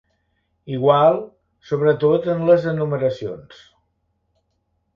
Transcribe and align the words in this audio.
Igual, 0.77 1.19
sobretot 1.71 2.27
en 2.35 2.43
les 2.49 2.67
enumeracions. 2.73 3.63